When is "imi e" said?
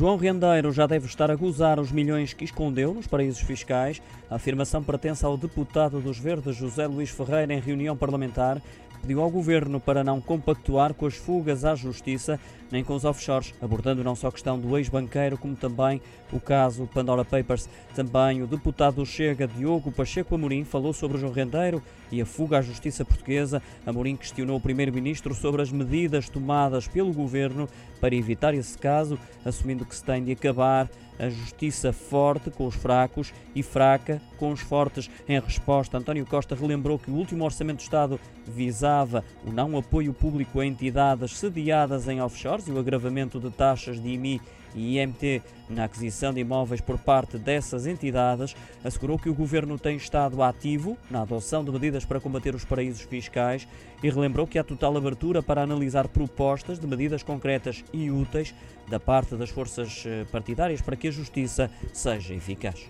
44.08-44.98